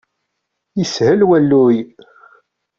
[0.81, 1.77] Ishel walluy.